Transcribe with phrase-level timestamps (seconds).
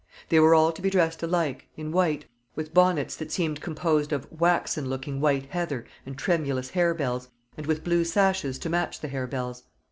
[0.29, 4.25] They were all to be dressed alike, in white, with bonnets that seemed composed of
[4.31, 9.61] waxen looking white heather and tremulous harebells, and with blue sashes to match the harebells.